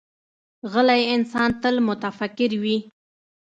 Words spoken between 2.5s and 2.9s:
وي.